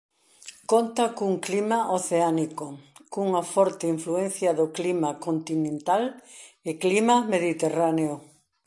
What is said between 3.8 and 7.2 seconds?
influencia do clima continental e clima